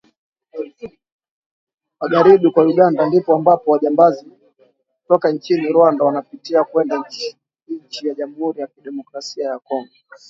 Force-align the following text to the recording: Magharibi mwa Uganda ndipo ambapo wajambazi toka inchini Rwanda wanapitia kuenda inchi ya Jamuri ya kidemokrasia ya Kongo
Magharibi 1.99 2.47
mwa 2.49 2.63
Uganda 2.71 3.01
ndipo 3.09 3.31
ambapo 3.39 3.65
wajambazi 3.73 4.25
toka 5.07 5.27
inchini 5.29 5.65
Rwanda 5.75 6.03
wanapitia 6.05 6.63
kuenda 6.63 6.95
inchi 7.67 8.07
ya 8.07 8.13
Jamuri 8.13 8.61
ya 8.61 8.67
kidemokrasia 8.67 9.45
ya 9.49 9.59
Kongo 9.59 9.89